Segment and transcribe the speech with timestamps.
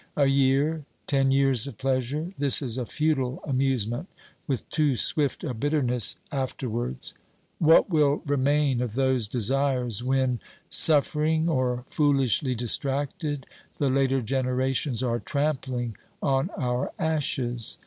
[0.17, 4.07] A year, ten years of pleasure— this is a futile amusement
[4.47, 7.13] with too swift a bitterness after 390 OBERMANN wards!
[7.77, 13.45] What will remain of those desires when, suffering or foolishly distracted,
[13.77, 17.77] the later generations are trampling on our ashes